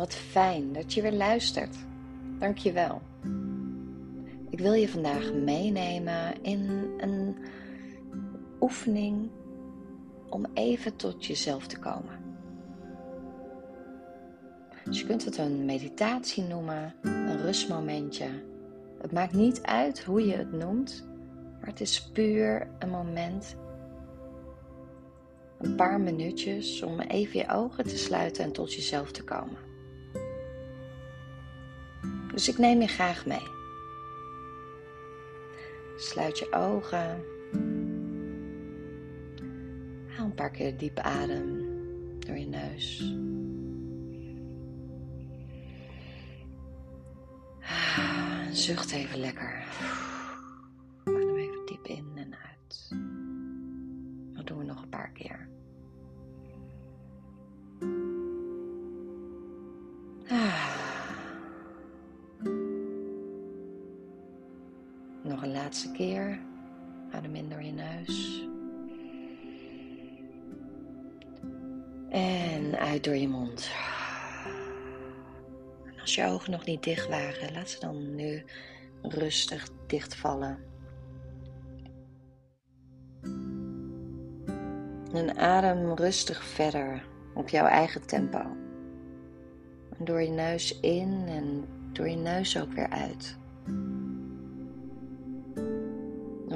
Wat 0.00 0.14
fijn 0.14 0.72
dat 0.72 0.92
je 0.94 1.02
weer 1.02 1.12
luistert. 1.12 1.76
Dank 2.38 2.58
je 2.58 2.72
wel. 2.72 3.02
Ik 4.50 4.58
wil 4.58 4.72
je 4.72 4.88
vandaag 4.88 5.32
meenemen 5.32 6.42
in 6.42 6.90
een 6.98 7.36
oefening 8.60 9.30
om 10.30 10.46
even 10.54 10.96
tot 10.96 11.26
jezelf 11.26 11.66
te 11.66 11.78
komen. 11.78 12.18
Dus 14.84 15.00
je 15.00 15.06
kunt 15.06 15.24
het 15.24 15.36
een 15.36 15.64
meditatie 15.64 16.42
noemen, 16.42 16.94
een 17.02 17.42
rustmomentje. 17.42 18.28
Het 19.00 19.12
maakt 19.12 19.32
niet 19.32 19.62
uit 19.62 20.04
hoe 20.04 20.26
je 20.26 20.36
het 20.36 20.52
noemt, 20.52 21.08
maar 21.58 21.68
het 21.68 21.80
is 21.80 22.10
puur 22.12 22.68
een 22.78 22.90
moment 22.90 23.56
een 25.58 25.74
paar 25.74 26.00
minuutjes 26.00 26.82
om 26.82 27.00
even 27.00 27.38
je 27.38 27.48
ogen 27.48 27.84
te 27.84 27.98
sluiten 27.98 28.44
en 28.44 28.52
tot 28.52 28.74
jezelf 28.74 29.12
te 29.12 29.24
komen. 29.24 29.69
Dus 32.32 32.48
ik 32.48 32.58
neem 32.58 32.80
je 32.80 32.86
graag 32.86 33.26
mee. 33.26 33.48
Sluit 35.96 36.38
je 36.38 36.52
ogen. 36.52 37.24
Haal 40.06 40.24
een 40.24 40.34
paar 40.34 40.50
keer 40.50 40.76
diep 40.76 40.98
adem 40.98 41.68
door 42.18 42.36
je 42.36 42.46
neus. 42.46 43.14
Zucht 48.52 48.90
even 48.90 49.18
lekker. 49.18 49.64
Adem 51.04 51.36
even 51.36 51.66
diep 51.66 51.86
in 51.86 52.06
en 52.14 52.34
uit. 52.34 52.88
Dat 54.34 54.46
doen 54.46 54.58
we 54.58 54.64
nog 54.64 54.82
een 54.82 54.88
paar 54.88 55.10
keer. 55.10 55.48
Laatste 65.70 65.92
keer. 65.92 66.38
Adem 67.10 67.34
in 67.34 67.48
door 67.48 67.62
je 67.62 67.72
neus. 67.72 68.46
En 72.08 72.78
uit 72.78 73.04
door 73.04 73.16
je 73.16 73.28
mond. 73.28 73.70
En 75.84 76.00
als 76.00 76.14
je 76.14 76.24
ogen 76.24 76.50
nog 76.50 76.64
niet 76.64 76.82
dicht 76.82 77.08
waren, 77.08 77.52
laat 77.52 77.68
ze 77.68 77.80
dan 77.80 78.14
nu 78.14 78.44
rustig 79.02 79.68
dichtvallen. 79.86 80.58
En 85.12 85.36
adem 85.36 85.94
rustig 85.94 86.44
verder 86.44 87.06
op 87.34 87.48
jouw 87.48 87.66
eigen 87.66 88.06
tempo. 88.06 88.56
Door 89.98 90.22
je 90.22 90.30
neus 90.30 90.80
in 90.80 91.24
en 91.26 91.64
door 91.92 92.08
je 92.08 92.16
neus 92.16 92.60
ook 92.60 92.72
weer 92.72 92.88
uit. 92.88 93.38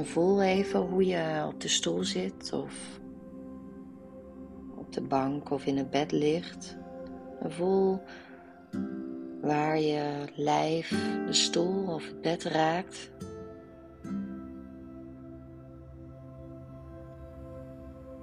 Voel 0.05 0.43
even 0.43 0.81
hoe 0.81 1.07
je 1.07 1.45
op 1.47 1.61
de 1.61 1.69
stoel 1.69 2.05
zit 2.05 2.53
of 2.53 3.01
op 4.77 4.93
de 4.93 5.03
bank 5.03 5.51
of 5.51 5.67
in 5.67 5.77
het 5.77 5.91
bed 5.91 6.13
ligt. 6.13 6.77
Voel 7.43 8.03
waar 9.41 9.79
je 9.81 10.25
lijf 10.35 10.89
de 11.27 11.33
stoel 11.33 11.95
of 11.95 12.07
het 12.07 12.21
bed 12.21 12.43
raakt. 12.43 13.11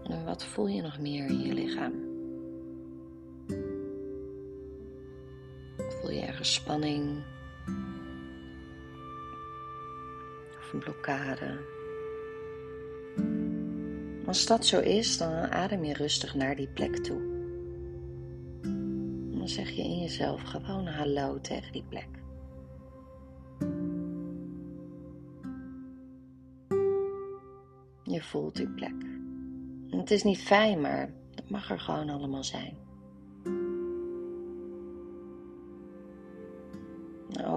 En 0.03 0.25
wat 0.25 0.43
voel 0.43 0.67
je 0.67 0.81
nog 0.81 0.99
meer 0.99 1.25
in 1.25 1.41
je 1.41 1.53
lichaam? 1.53 1.93
Voel 5.77 6.11
je 6.11 6.21
ergens 6.21 6.53
spanning? 6.53 7.23
Een 10.73 10.79
blokkade? 10.79 11.59
Als 14.25 14.45
dat 14.45 14.65
zo 14.65 14.79
is, 14.79 15.17
dan 15.17 15.31
adem 15.31 15.83
je 15.83 15.93
rustig 15.93 16.35
naar 16.35 16.55
die 16.55 16.67
plek 16.67 16.97
toe. 16.97 17.21
Dan 19.37 19.49
zeg 19.49 19.69
je 19.69 19.81
in 19.81 19.99
jezelf 19.99 20.41
gewoon 20.41 20.87
hallo 20.87 21.39
tegen 21.39 21.71
die 21.71 21.83
plek. 21.89 22.07
Je 28.03 28.21
voelt 28.21 28.55
die 28.55 28.69
plek. 28.69 28.95
Het 29.89 30.11
is 30.11 30.23
niet 30.23 30.41
fijn, 30.41 30.81
maar 30.81 31.13
het 31.35 31.49
mag 31.49 31.69
er 31.69 31.79
gewoon 31.79 32.09
allemaal 32.09 32.43
zijn. 32.43 32.77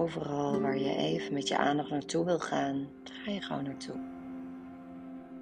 Overal 0.05 0.61
waar 0.61 0.77
je 0.77 0.95
even 0.95 1.33
met 1.33 1.47
je 1.47 1.57
aandacht 1.57 1.89
naartoe 1.89 2.25
wil 2.25 2.39
gaan, 2.39 2.87
ga 3.03 3.31
je 3.31 3.41
gewoon 3.41 3.63
naartoe. 3.63 3.95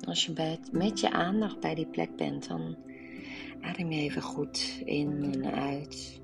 Als 0.07 0.25
je 0.25 0.57
met 0.71 0.99
je 0.99 1.11
aandacht 1.11 1.59
bij 1.59 1.75
die 1.75 1.85
plek 1.85 2.15
bent, 2.15 2.47
dan 2.47 2.77
adem 3.61 3.91
je 3.91 4.01
even 4.01 4.21
goed 4.21 4.81
in 4.85 5.29
en 5.33 5.53
uit. 5.53 6.21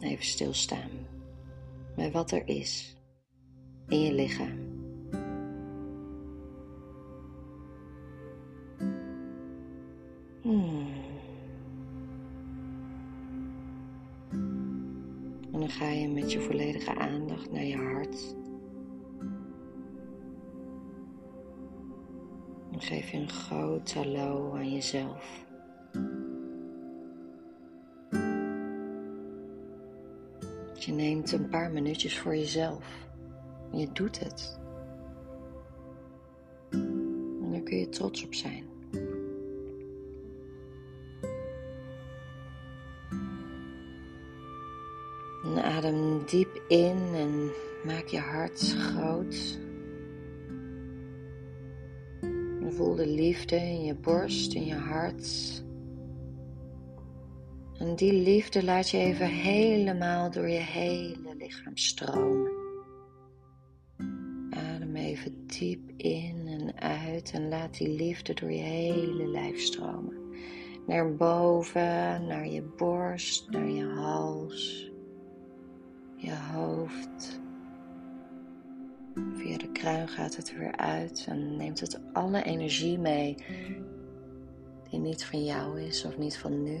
Even 0.00 0.24
stilstaan 0.24 0.90
bij 1.96 2.10
wat 2.10 2.30
er 2.30 2.48
is 2.48 2.96
in 3.88 4.00
je 4.00 4.12
lichaam. 4.12 4.61
Dan 15.62 15.70
ga 15.70 15.88
je 15.88 16.08
met 16.08 16.32
je 16.32 16.40
volledige 16.40 16.94
aandacht 16.94 17.50
naar 17.52 17.64
je 17.64 17.76
hart. 17.76 18.34
Dan 22.70 22.80
geef 22.80 23.10
je 23.10 23.16
een 23.16 23.28
groot 23.28 23.92
hallo 23.94 24.54
aan 24.54 24.72
jezelf. 24.72 25.44
Je 30.74 30.92
neemt 30.92 31.32
een 31.32 31.48
paar 31.48 31.70
minuutjes 31.70 32.18
voor 32.18 32.36
jezelf. 32.36 33.08
Je 33.72 33.92
doet 33.92 34.20
het. 34.20 34.60
En 36.70 37.48
daar 37.50 37.60
kun 37.60 37.78
je 37.78 37.88
trots 37.88 38.24
op 38.24 38.34
zijn. 38.34 38.71
En 45.52 45.62
adem 45.62 46.24
diep 46.26 46.62
in 46.68 47.14
en 47.14 47.50
maak 47.84 48.06
je 48.06 48.18
hart 48.18 48.74
groot. 48.78 49.58
Voel 52.68 52.94
de 52.94 53.06
liefde 53.06 53.56
in 53.56 53.84
je 53.84 53.94
borst, 53.94 54.54
in 54.54 54.64
je 54.64 54.74
hart. 54.74 55.62
En 57.78 57.96
die 57.96 58.12
liefde 58.12 58.64
laat 58.64 58.88
je 58.88 58.98
even 58.98 59.26
helemaal 59.26 60.30
door 60.30 60.48
je 60.48 60.58
hele 60.58 61.34
lichaam 61.38 61.76
stromen. 61.76 62.52
Adem 64.50 64.96
even 64.96 65.46
diep 65.46 65.90
in 65.96 66.46
en 66.46 66.80
uit 66.80 67.30
en 67.34 67.48
laat 67.48 67.76
die 67.78 67.88
liefde 67.88 68.34
door 68.34 68.52
je 68.52 68.62
hele 68.62 69.26
lijf 69.26 69.60
stromen. 69.60 70.16
Naar 70.86 71.14
boven, 71.14 72.26
naar 72.26 72.48
je 72.48 72.62
borst, 72.62 73.50
naar 73.50 73.70
je 73.70 73.84
hals, 73.84 74.91
je 76.22 76.36
hoofd. 76.52 77.40
Via 79.34 79.58
de 79.58 79.72
kruin 79.72 80.08
gaat 80.08 80.36
het 80.36 80.56
weer 80.56 80.76
uit 80.76 81.26
en 81.28 81.56
neemt 81.56 81.80
het 81.80 82.00
alle 82.12 82.42
energie 82.42 82.98
mee 82.98 83.36
die 84.90 85.00
niet 85.00 85.24
van 85.24 85.44
jou 85.44 85.80
is 85.80 86.04
of 86.04 86.18
niet 86.18 86.38
van 86.38 86.62
nu. 86.62 86.78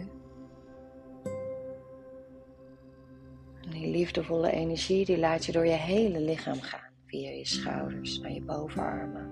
En 3.64 3.70
die 3.70 3.90
liefdevolle 3.90 4.50
energie 4.50 5.04
die 5.04 5.18
laat 5.18 5.44
je 5.44 5.52
door 5.52 5.66
je 5.66 5.72
hele 5.72 6.20
lichaam 6.20 6.60
gaan. 6.60 6.90
Via 7.06 7.30
je 7.30 7.46
schouders 7.46 8.20
naar 8.20 8.32
je 8.32 8.42
bovenarmen, 8.42 9.30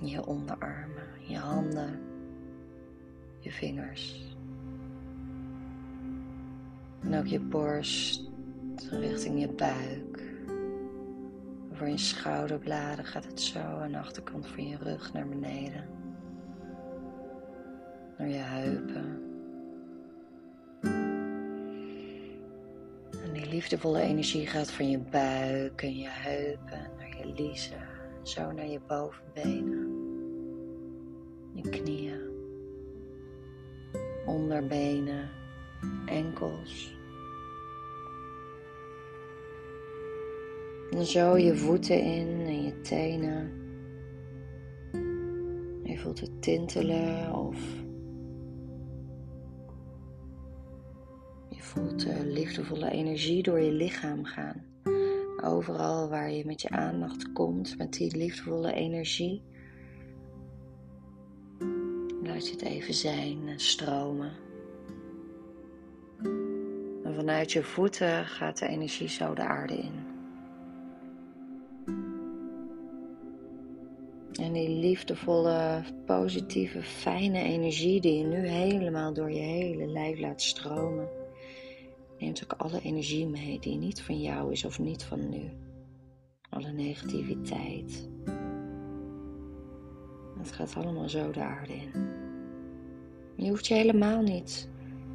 je 0.00 0.26
onderarmen, 0.26 1.08
je 1.28 1.36
handen, 1.36 2.00
je 3.38 3.52
vingers. 3.52 4.34
En 7.00 7.14
ook 7.14 7.26
je 7.26 7.40
borst 7.40 8.29
richting 8.88 9.40
je 9.40 9.48
buik. 9.48 10.22
Over 11.72 11.88
je 11.88 11.98
schouderbladen 11.98 13.04
gaat 13.04 13.24
het 13.24 13.40
zo 13.40 13.58
aan 13.58 13.92
de 13.92 13.98
achterkant 13.98 14.46
van 14.46 14.68
je 14.68 14.76
rug 14.76 15.12
naar 15.12 15.28
beneden. 15.28 15.88
Naar 18.18 18.28
je 18.28 18.38
heupen. 18.38 19.22
En 23.24 23.32
die 23.32 23.48
liefdevolle 23.48 24.00
energie 24.00 24.46
gaat 24.46 24.70
van 24.70 24.90
je 24.90 24.98
buik 24.98 25.82
en 25.82 25.96
je 25.96 26.08
heupen 26.08 26.90
naar 26.98 27.16
je 27.18 27.32
liezen. 27.36 27.88
Zo 28.22 28.52
naar 28.52 28.68
je 28.68 28.80
bovenbenen. 28.86 29.98
Je 31.54 31.68
knieën. 31.68 32.28
onderbenen, 34.26 35.28
enkels. 36.06 36.99
Zo 41.00 41.36
je 41.36 41.56
voeten 41.56 42.02
in 42.02 42.28
en 42.46 42.62
je 42.62 42.80
tenen. 42.80 43.52
Je 45.82 45.98
voelt 45.98 46.20
het 46.20 46.42
tintelen 46.42 47.34
of 47.34 47.56
je 51.48 51.62
voelt 51.62 52.00
de 52.00 52.26
liefdevolle 52.26 52.90
energie 52.90 53.42
door 53.42 53.60
je 53.60 53.72
lichaam 53.72 54.24
gaan. 54.24 54.64
Overal 55.44 56.08
waar 56.08 56.30
je 56.30 56.44
met 56.46 56.62
je 56.62 56.68
aandacht 56.68 57.32
komt, 57.32 57.78
met 57.78 57.92
die 57.92 58.16
liefdevolle 58.16 58.72
energie, 58.72 59.42
laat 62.22 62.46
je 62.46 62.52
het 62.52 62.62
even 62.62 62.94
zijn 62.94 63.48
en 63.48 63.60
stromen. 63.60 64.32
En 67.04 67.14
vanuit 67.14 67.52
je 67.52 67.62
voeten 67.62 68.24
gaat 68.24 68.58
de 68.58 68.66
energie 68.66 69.08
zo 69.08 69.34
de 69.34 69.42
aarde 69.42 69.76
in. 69.76 70.09
En 74.40 74.52
die 74.52 74.68
liefdevolle, 74.68 75.82
positieve, 76.06 76.82
fijne 76.82 77.42
energie 77.42 78.00
die 78.00 78.18
je 78.18 78.24
nu 78.24 78.46
helemaal 78.46 79.12
door 79.12 79.30
je 79.30 79.40
hele 79.40 79.86
lijf 79.86 80.18
laat 80.18 80.42
stromen, 80.42 81.08
neemt 82.18 82.44
ook 82.44 82.60
alle 82.60 82.80
energie 82.80 83.26
mee 83.26 83.58
die 83.58 83.76
niet 83.76 84.02
van 84.02 84.20
jou 84.20 84.52
is 84.52 84.64
of 84.64 84.78
niet 84.78 85.04
van 85.04 85.28
nu. 85.28 85.50
Alle 86.50 86.72
negativiteit. 86.72 88.08
Het 90.38 90.52
gaat 90.52 90.76
allemaal 90.76 91.08
zo 91.08 91.30
de 91.30 91.42
aarde 91.42 91.72
in. 91.72 91.90
Je 93.36 93.48
hoeft 93.48 93.66
je 93.66 93.74
helemaal 93.74 94.22
niet 94.22 94.68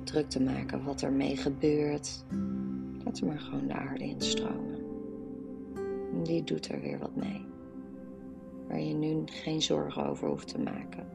druk 0.03 0.29
te 0.29 0.41
maken 0.41 0.83
wat 0.83 1.01
er 1.01 1.11
mee 1.11 1.37
gebeurt. 1.37 2.25
Laat 3.03 3.19
er 3.19 3.25
maar 3.25 3.39
gewoon 3.39 3.67
de 3.67 3.73
aarde 3.73 4.03
instromen. 4.03 4.83
Die 6.23 6.43
doet 6.43 6.69
er 6.69 6.81
weer 6.81 6.99
wat 6.99 7.15
mee 7.15 7.53
waar 8.67 8.79
je 8.79 8.93
nu 8.93 9.21
geen 9.25 9.61
zorgen 9.61 10.05
over 10.05 10.27
hoeft 10.27 10.47
te 10.47 10.59
maken. 10.59 11.07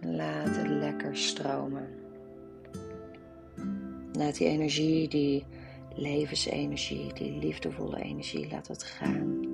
Laat 0.00 0.56
het 0.56 0.68
lekker 0.68 1.16
stromen. 1.16 1.88
Laat 4.12 4.36
die 4.36 4.46
energie, 4.46 5.08
die 5.08 5.44
levensenergie, 5.94 7.12
die 7.12 7.38
liefdevolle 7.38 8.02
energie, 8.02 8.50
laat 8.50 8.68
het 8.68 8.82
gaan. 8.82 9.46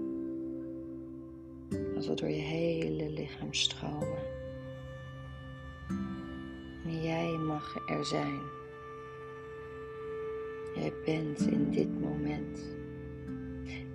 Laat 1.94 2.06
het 2.06 2.18
door 2.18 2.28
je 2.28 2.42
hele 2.42 3.10
lichaam 3.10 3.52
stromen. 3.54 4.22
En 6.84 7.02
jij 7.02 7.36
mag 7.36 7.88
er 7.88 8.04
zijn. 8.04 8.40
Jij 10.74 10.92
bent 11.04 11.40
in 11.40 11.70
dit 11.70 12.00
moment. 12.00 12.83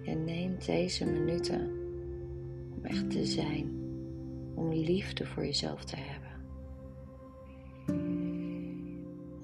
Je 0.10 0.16
neemt 0.16 0.66
deze 0.66 1.06
minuten 1.06 1.72
om 2.76 2.86
echt 2.86 3.10
te 3.12 3.26
zijn, 3.26 3.70
om 4.56 4.74
liefde 4.74 5.26
voor 5.26 5.46
jezelf 5.46 5.84
te 5.84 5.96
hebben. 5.96 6.30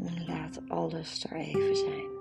En 0.08 0.26
laat 0.28 0.62
alles 0.68 1.26
er 1.30 1.36
even 1.36 1.76
zijn. 1.76 2.14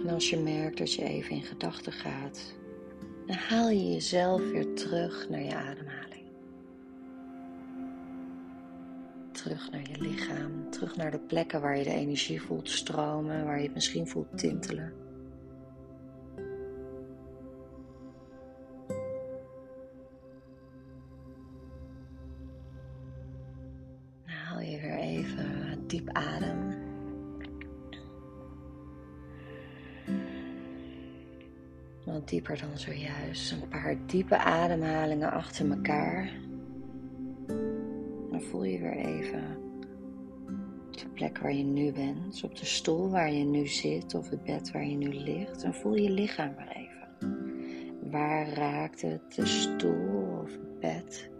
En 0.00 0.08
als 0.08 0.30
je 0.30 0.38
merkt 0.38 0.78
dat 0.78 0.92
je 0.92 1.02
even 1.02 1.36
in 1.36 1.42
gedachten 1.42 1.92
gaat, 1.92 2.54
dan 3.26 3.36
haal 3.36 3.68
je 3.68 3.92
jezelf 3.92 4.50
weer 4.50 4.74
terug 4.74 5.28
naar 5.28 5.42
je 5.42 5.54
ademhaling. 5.54 6.09
Terug 9.42 9.70
naar 9.70 9.88
je 9.90 10.00
lichaam, 10.00 10.70
terug 10.70 10.96
naar 10.96 11.10
de 11.10 11.18
plekken 11.18 11.60
waar 11.60 11.76
je 11.76 11.84
de 11.84 11.94
energie 11.94 12.42
voelt 12.42 12.68
stromen, 12.68 13.44
waar 13.44 13.56
je 13.58 13.64
het 13.64 13.74
misschien 13.74 14.08
voelt 14.08 14.38
tintelen. 14.38 14.92
Dan 24.24 24.34
haal 24.34 24.60
je 24.60 24.80
weer 24.80 24.98
even 24.98 25.78
diep 25.86 26.08
adem. 26.12 26.78
Wat 32.04 32.28
dieper 32.28 32.58
dan 32.58 32.78
zojuist. 32.78 33.52
Een 33.52 33.68
paar 33.68 33.96
diepe 34.06 34.38
ademhalingen 34.38 35.30
achter 35.32 35.70
elkaar 35.70 36.30
voel 38.40 38.64
je 38.64 38.78
weer 38.78 38.96
even 38.96 39.58
de 40.90 41.08
plek 41.14 41.38
waar 41.38 41.54
je 41.54 41.64
nu 41.64 41.92
bent, 41.92 42.44
op 42.44 42.56
de 42.56 42.64
stoel 42.64 43.10
waar 43.10 43.32
je 43.32 43.44
nu 43.44 43.66
zit 43.66 44.14
of 44.14 44.30
het 44.30 44.44
bed 44.44 44.70
waar 44.70 44.86
je 44.86 44.96
nu 44.96 45.12
ligt. 45.12 45.62
En 45.62 45.74
voel 45.74 45.94
je 45.94 46.10
lichaam 46.10 46.54
weer 46.56 46.76
even. 46.76 48.10
Waar 48.10 48.48
raakt 48.48 49.02
het 49.02 49.34
de 49.34 49.46
stoel 49.46 50.40
of 50.42 50.50
het 50.50 50.80
bed? 50.80 51.30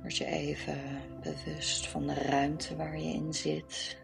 Word 0.00 0.16
je 0.16 0.24
even 0.24 0.78
bewust 1.22 1.88
van 1.88 2.06
de 2.06 2.14
ruimte 2.14 2.76
waar 2.76 2.98
je 2.98 3.12
in 3.12 3.34
zit. 3.34 3.98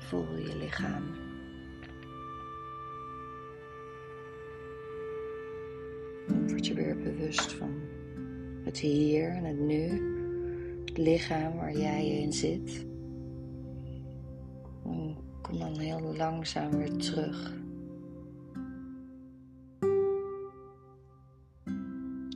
Voel 0.00 0.36
je 0.36 0.56
lichaam. 0.56 1.29
Bewust 6.96 7.52
van 7.52 7.74
het 8.64 8.78
hier 8.78 9.28
en 9.28 9.44
het 9.44 9.58
nu, 9.58 9.88
het 10.84 10.98
lichaam 10.98 11.56
waar 11.56 11.76
jij 11.76 12.06
in 12.06 12.32
zit. 12.32 12.86
En 14.84 15.16
kom 15.42 15.58
dan 15.58 15.78
heel 15.78 16.14
langzaam 16.16 16.70
weer 16.70 16.96
terug. 16.96 17.58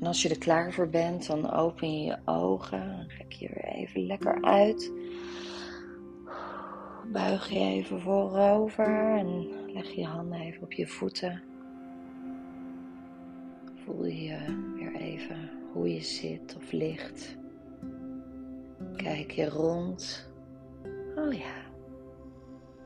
En 0.01 0.07
als 0.11 0.23
je 0.23 0.29
er 0.29 0.39
klaar 0.39 0.73
voor 0.73 0.89
bent, 0.89 1.27
dan 1.27 1.53
open 1.53 1.99
je 1.99 2.05
je 2.05 2.19
ogen. 2.25 2.97
Dan 2.97 3.09
trek 3.09 3.33
je 3.33 3.49
weer 3.49 3.75
even 3.75 4.07
lekker 4.07 4.43
uit. 4.43 4.93
Buig 7.13 7.49
je 7.49 7.59
even 7.59 8.01
voorover 8.01 9.19
en 9.19 9.49
leg 9.73 9.91
je 9.91 10.05
handen 10.05 10.41
even 10.41 10.63
op 10.63 10.73
je 10.73 10.87
voeten. 10.87 11.43
Voel 13.85 14.05
je 14.05 14.37
weer 14.75 14.95
even 14.95 15.51
hoe 15.73 15.95
je 15.95 16.03
zit 16.03 16.57
of 16.57 16.73
ligt. 16.73 17.37
Kijk 18.97 19.31
je 19.31 19.49
rond. 19.49 20.31
Oh 21.17 21.33
ja, 21.33 21.55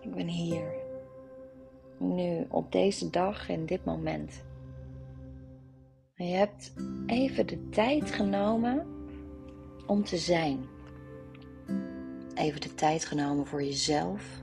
ik 0.00 0.14
ben 0.14 0.26
hier. 0.26 0.72
Nu, 1.98 2.46
op 2.48 2.72
deze 2.72 3.10
dag 3.10 3.48
en 3.48 3.66
dit 3.66 3.84
moment. 3.84 4.44
En 6.14 6.26
je 6.26 6.34
hebt 6.34 6.72
even 7.06 7.46
de 7.46 7.68
tijd 7.68 8.10
genomen 8.10 8.86
om 9.86 10.04
te 10.04 10.16
zijn. 10.16 10.58
Even 12.34 12.60
de 12.60 12.74
tijd 12.74 13.04
genomen 13.04 13.46
voor 13.46 13.62
jezelf 13.62 14.42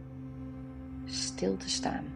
stil 1.06 1.58
te 1.58 1.70
staan. 1.70 2.15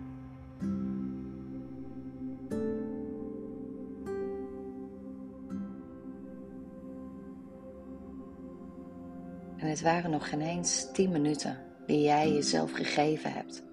En 9.60 9.68
het 9.68 9.82
waren 9.82 10.12
nog 10.12 10.30
geen 10.30 10.42
eens 10.42 10.92
tien 10.92 11.12
minuten 11.12 11.58
die 11.86 12.02
jij 12.02 12.32
jezelf 12.32 12.72
gegeven 12.72 13.32
hebt. 13.32 13.64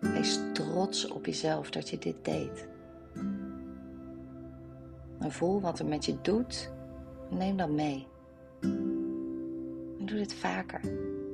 Wees 0.00 0.40
trots 0.52 1.08
op 1.08 1.26
jezelf 1.26 1.70
dat 1.70 1.88
je 1.88 1.98
dit 1.98 2.24
deed. 2.24 2.68
En 5.18 5.32
voel 5.32 5.60
wat 5.60 5.78
er 5.78 5.86
met 5.86 6.04
je 6.04 6.20
doet. 6.22 6.70
Neem 7.30 7.56
dat 7.56 7.70
mee. 7.70 8.06
En 8.60 10.06
doe 10.06 10.18
dit 10.18 10.34
vaker. 10.34 10.80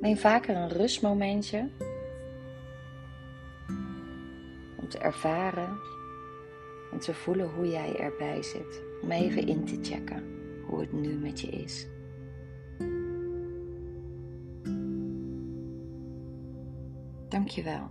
Neem 0.01 0.17
vaker 0.17 0.55
een 0.55 0.69
rustmomentje. 0.69 1.69
Om 4.79 4.89
te 4.89 4.97
ervaren 4.97 5.77
en 6.91 6.99
te 6.99 7.13
voelen 7.13 7.49
hoe 7.49 7.69
jij 7.69 7.95
erbij 7.95 8.43
zit. 8.43 8.83
Om 9.01 9.11
even 9.11 9.47
in 9.47 9.65
te 9.65 9.77
checken 9.81 10.23
hoe 10.65 10.79
het 10.79 10.91
nu 10.91 11.13
met 11.13 11.39
je 11.39 11.47
is. 11.47 11.87
Dankjewel. 17.37 17.89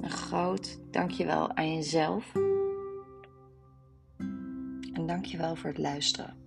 Een 0.00 0.10
groot 0.10 0.78
dankjewel 0.90 1.54
aan 1.54 1.74
jezelf. 1.74 2.32
En 4.92 5.06
dankjewel 5.06 5.56
voor 5.56 5.68
het 5.70 5.78
luisteren. 5.78 6.39